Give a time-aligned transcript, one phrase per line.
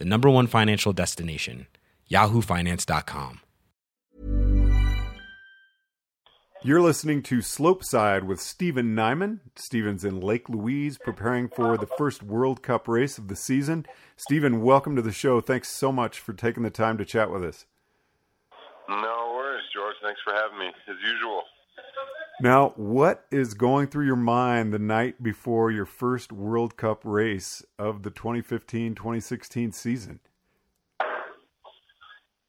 [0.00, 1.66] the number one financial destination,
[2.10, 3.40] yahoofinance.com.
[6.62, 9.40] You're listening to Slopeside with Steven Nyman.
[9.56, 13.86] Steven's in Lake Louise preparing for the first World Cup race of the season.
[14.16, 15.40] Steven, welcome to the show.
[15.40, 17.66] Thanks so much for taking the time to chat with us.
[18.88, 19.96] No worries, George.
[20.02, 21.42] Thanks for having me, as usual.
[22.42, 27.62] Now, what is going through your mind the night before your first World Cup race
[27.78, 30.20] of the 2015 2016 season?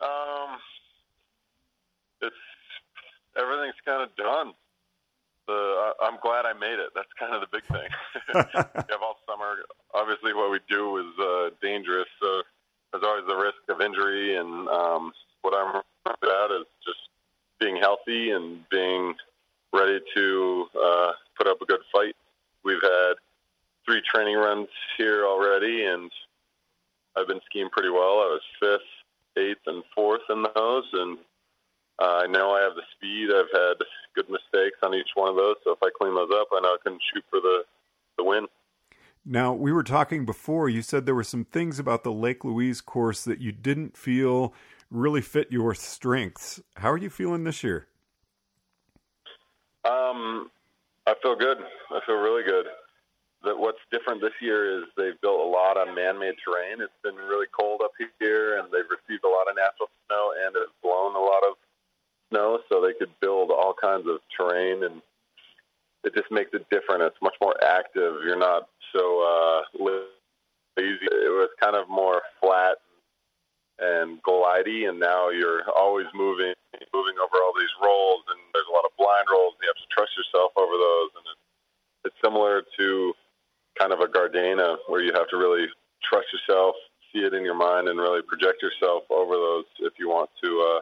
[0.00, 0.58] Um,
[2.20, 2.34] it's
[3.38, 4.54] everything's kind of done.
[5.46, 6.90] The I, I'm glad I made it.
[6.96, 7.88] That's kind of the big thing.
[8.34, 9.58] you have all summer.
[9.94, 12.08] Obviously, what we do is uh, dangerous.
[12.20, 12.42] So
[12.90, 16.98] there's always the risk of injury, and um, what I'm at is just
[17.60, 19.14] being healthy and being
[19.72, 22.14] ready to uh, put up a good fight.
[22.64, 23.14] We've had
[23.84, 26.10] three training runs here already, and
[27.16, 28.20] I've been skiing pretty well.
[28.20, 31.18] I was fifth, eighth, and fourth in those, and
[31.98, 33.30] uh, I know I have the speed.
[33.30, 33.76] I've had
[34.14, 36.68] good mistakes on each one of those, so if I clean those up, I know
[36.68, 37.64] I can shoot for the
[38.18, 38.46] the win.
[39.28, 42.80] Now, we were talking before, you said there were some things about the Lake Louise
[42.80, 44.54] course that you didn't feel
[44.88, 46.60] really fit your strengths.
[46.76, 47.88] How are you feeling this year?
[49.84, 50.50] Um,
[51.06, 51.64] I feel good.
[51.90, 52.66] I feel really good.
[53.44, 56.80] That what's different this year is they've built a lot on man-made terrain.
[56.80, 60.56] It's been really cold up here, and they've received a lot of natural snow, and
[60.56, 61.54] it's blown a lot of
[62.30, 65.02] snow, so they could build all kinds of terrain, and
[66.04, 67.02] it just makes it different.
[67.02, 68.22] It's much more active.
[68.24, 70.08] You're not so uh, lazy.
[70.78, 72.78] It was kind of more flat
[73.78, 76.54] and glidey, and now you're always moving,
[76.94, 79.54] moving over all these rolls, and there's a lot of blind rolls.
[79.60, 81.44] You have to trust yourself over those, and it's,
[82.08, 83.12] it's similar to
[83.78, 85.66] kind of a Gardena where you have to really
[86.02, 86.74] trust yourself,
[87.12, 90.50] see it in your mind, and really project yourself over those if you want to
[90.60, 90.80] uh,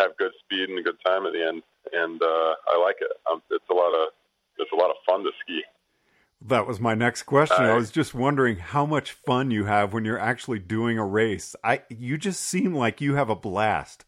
[0.00, 1.62] have good speed and a good time at the end.
[1.92, 3.12] And uh, I like it.
[3.30, 4.08] Um, it's a lot of
[4.56, 5.62] it's a lot of fun to ski.
[6.46, 7.64] That was my next question.
[7.64, 11.56] I was just wondering how much fun you have when you're actually doing a race.
[11.64, 14.04] I you just seem like you have a blast.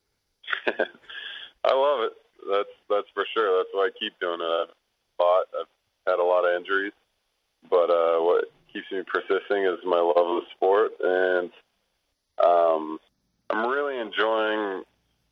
[0.66, 2.12] I love it.
[2.50, 3.58] That's that's for sure.
[3.58, 4.44] That's why I keep doing it.
[4.44, 4.74] I've
[5.16, 5.46] fought.
[5.60, 5.68] I've
[6.08, 6.92] had a lot of injuries,
[7.70, 11.50] but uh, what keeps me persisting is my love of the sport, and
[12.44, 12.98] um,
[13.50, 14.82] I'm really enjoying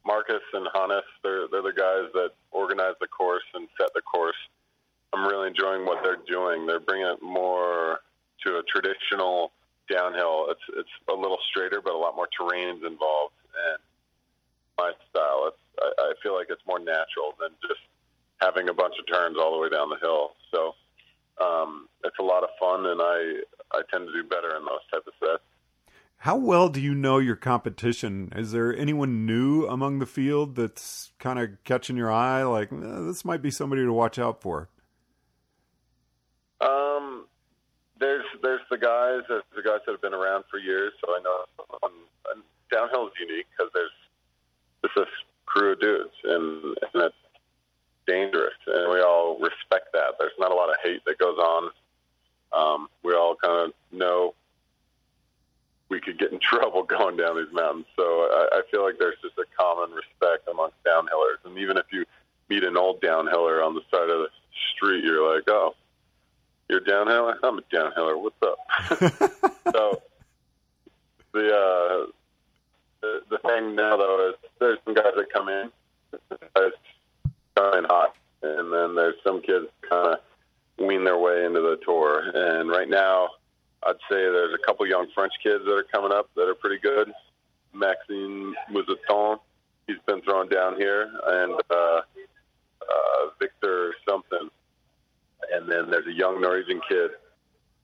[0.06, 1.03] Marcus and Hannes.
[1.25, 4.37] They're they're the guys that organize the course and set the course.
[5.12, 6.67] I'm really enjoying what they're doing.
[6.67, 8.00] They're bringing it more
[8.47, 9.53] to a traditional
[9.91, 10.47] downhill.
[10.49, 13.34] It's it's a little straighter, but a lot more terrains involved.
[13.53, 13.78] And
[14.78, 17.81] my style, it's I, I feel like it's more natural than just
[18.41, 20.33] having a bunch of turns all the way down the hill.
[20.51, 20.75] So
[21.45, 23.41] um, it's a lot of fun, and I
[23.72, 25.43] I tend to do better in those type of sets.
[26.19, 28.33] How well do you know your competition?
[28.37, 32.45] Is there anyone new among the field that's kind of catching your eye?
[32.45, 34.69] Like eh, this might be somebody to watch out for.
[36.61, 37.27] Um,
[37.99, 40.93] there's there's the guys, the guys that have been around for years.
[41.00, 41.44] So I know
[41.84, 43.95] um, downhill is unique because there's
[44.84, 45.07] it's a
[45.47, 47.15] crew of dudes, and, and it's
[48.07, 50.18] dangerous, and we all respect that.
[50.18, 51.71] There's not a lot of hate that goes on.
[52.53, 54.34] Um, we all kind of know
[55.89, 57.86] we could get in trouble going down these mountains.
[57.97, 61.86] So I, I feel like there's just a common respect amongst downhillers, and even if
[61.92, 62.04] you
[62.48, 64.28] meet an old downhiller on the side of the
[64.74, 65.74] street, you're like, oh
[66.68, 67.34] you're a downhiller?
[67.42, 68.20] I'm a downhiller.
[68.20, 68.59] What's up?
[69.72, 70.03] so
[71.32, 72.06] the uh,
[73.00, 75.70] the the thing now though is there's some guys that come in,
[76.54, 76.72] guys
[77.56, 81.78] come in hot, and then there's some kids kind of wean their way into the
[81.84, 82.30] tour.
[82.34, 83.30] And right now,
[83.84, 86.78] I'd say there's a couple young French kids that are coming up that are pretty
[86.78, 87.12] good.
[87.74, 89.38] Maxime Muzaton,
[89.86, 92.00] he's been thrown down here, and uh,
[92.82, 94.50] uh, Victor something.
[95.53, 97.10] And then there's a young Norwegian kid,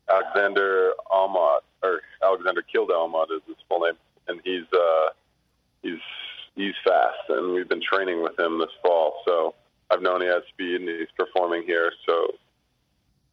[0.09, 3.95] Alexander Aamodt, or Alexander Kilde Aamodt is his full name,
[4.27, 5.11] and he's uh,
[5.83, 6.01] he's
[6.55, 9.23] he's fast, and we've been training with him this fall.
[9.27, 9.55] So
[9.91, 11.93] I've known he has speed, and he's performing here.
[12.07, 12.35] So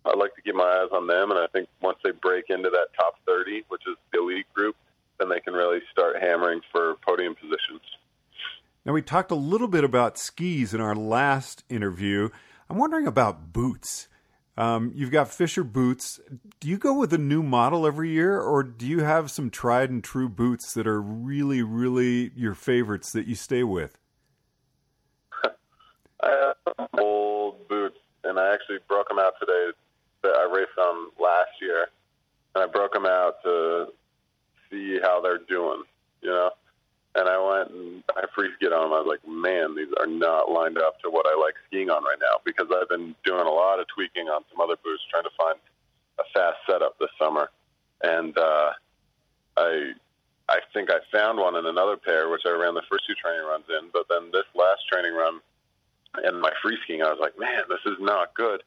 [0.05, 2.69] I'd like to keep my eyes on them, and I think once they break into
[2.69, 4.75] that top 30, which is the elite group,
[5.19, 7.81] then they can really start hammering for podium positions.
[8.85, 12.29] Now, we talked a little bit about skis in our last interview.
[12.69, 14.07] I'm wondering about boots.
[14.57, 16.19] Um, you've got Fischer boots.
[16.59, 19.89] Do you go with a new model every year, or do you have some tried
[19.89, 23.97] and true boots that are really, really your favorites that you stay with?
[26.23, 29.71] I have old boots, and I actually broke them out today
[30.23, 31.87] that I raced on last year,
[32.55, 33.87] and I broke them out to
[34.69, 35.83] see how they're doing,
[36.21, 36.51] you know.
[37.15, 38.93] And I went and I free skied on them.
[38.93, 42.03] I was like, man, these are not lined up to what I like skiing on
[42.03, 45.23] right now because I've been doing a lot of tweaking on some other boots, trying
[45.23, 45.57] to find
[46.19, 47.49] a fast setup this summer.
[48.03, 48.71] And uh,
[49.57, 49.93] I
[50.49, 53.47] I think I found one in another pair, which I ran the first two training
[53.47, 53.89] runs in.
[53.93, 55.39] But then this last training run
[56.23, 58.61] and my free skiing, I was like, man, this is not good.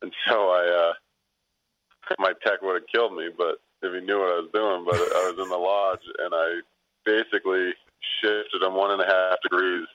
[0.00, 4.30] And so I, uh, my tech would have killed me, but if he knew what
[4.30, 6.60] I was doing, but I was in the lodge and I
[7.04, 7.74] basically
[8.20, 9.86] shifted them one and a half degrees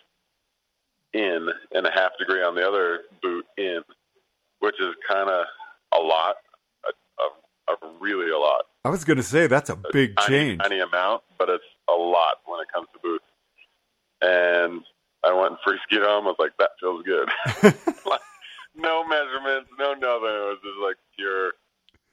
[1.13, 3.81] in and a half degree on the other boot in,
[4.59, 5.45] which is kind of
[5.94, 6.36] a lot,
[6.86, 8.65] a, a, a, really a lot.
[8.83, 12.36] I was going to say that's a big change, tiny amount, but it's a lot
[12.45, 13.24] when it comes to boots.
[14.21, 14.83] And
[15.24, 16.24] I went and free skied on.
[16.24, 17.30] I was like, that feels good.
[18.06, 18.21] like,
[18.75, 20.30] no measurements, no nothing.
[20.30, 21.53] It was just like pure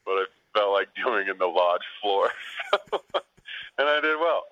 [0.05, 0.25] what I
[0.57, 2.31] felt like doing in the lodge floor,
[2.93, 4.45] and I did well.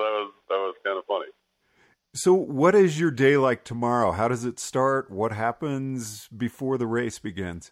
[0.00, 1.30] That was that was kind of funny.
[2.12, 4.10] So, what is your day like tomorrow?
[4.10, 5.10] How does it start?
[5.10, 7.70] What happens before the race begins?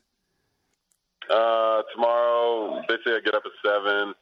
[1.29, 4.15] Uh, tomorrow, basically, I get up at seven,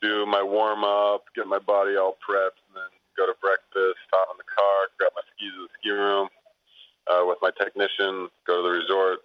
[0.00, 4.28] do my warm up, get my body all prepped, and then go to breakfast, hop
[4.30, 6.28] in the car, grab my skis in the ski room,
[7.10, 9.18] uh, with my technician, go to the resort,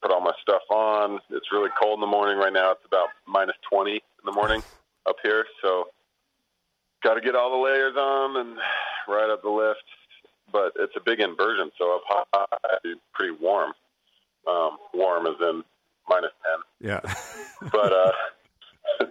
[0.00, 1.20] put all my stuff on.
[1.30, 2.72] It's really cold in the morning right now.
[2.72, 4.62] It's about minus 20 in the morning
[5.06, 5.44] up here.
[5.62, 5.88] So
[7.04, 8.56] got to get all the layers on and
[9.06, 9.84] ride up the lift.
[10.50, 13.72] But it's a big inversion, so up high, it's pretty warm.
[14.48, 15.62] Um, warm as in
[16.08, 16.30] minus
[16.80, 16.90] 10.
[16.90, 17.00] Yeah.
[17.72, 18.12] but uh,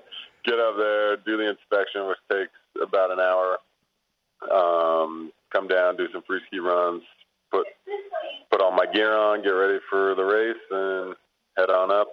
[0.45, 2.51] get up there, do the inspection, which takes
[2.81, 3.57] about an hour.
[4.51, 7.03] Um, come down, do some free ski runs,
[7.51, 7.65] put
[8.51, 11.15] put all my gear on, get ready for the race, and
[11.57, 12.09] head on up.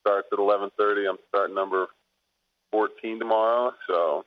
[0.00, 1.08] Starts at 11:30.
[1.08, 1.86] I'm starting number
[2.72, 4.24] 14 tomorrow, so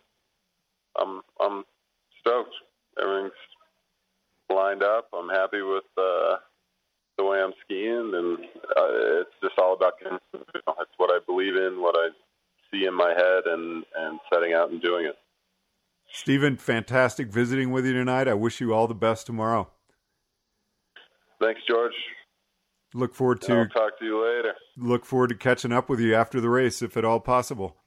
[1.00, 1.64] I'm I'm
[2.20, 2.54] stoked.
[3.02, 3.34] Everything's
[4.50, 5.08] lined up.
[5.14, 6.38] I'm happy with uh,
[7.18, 8.38] the way I'm skiing, and
[8.78, 12.10] uh, it's just all about it's what I believe in, what I
[12.72, 15.16] see in my head, and and setting out and doing it.
[16.14, 18.28] Steven, fantastic visiting with you tonight.
[18.28, 19.70] I wish you all the best tomorrow.
[21.40, 21.94] Thanks, George.
[22.94, 24.54] Look forward to I'll talk to you later.
[24.78, 27.78] Look forward to catching up with you after the race, if at all possible.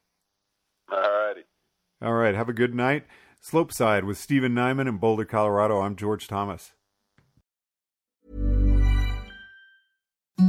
[2.04, 2.34] All right.
[2.34, 3.04] Have a good night.
[3.40, 5.80] Slopeside with Steven Nyman in Boulder, Colorado.
[5.80, 6.72] I'm George Thomas.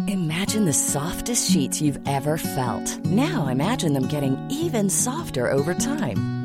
[0.07, 3.05] Imagine the softest sheets you've ever felt.
[3.05, 6.44] Now imagine them getting even softer over time.